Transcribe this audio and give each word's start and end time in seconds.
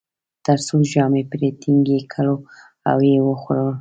تر 0.45 0.57
څو 0.67 0.75
ژامې 0.91 1.23
پرې 1.31 1.49
ټینګې 1.61 1.99
کړو 2.13 2.35
او 2.89 2.97
و 3.01 3.05
یې 3.11 3.19
خورو. 3.41 3.67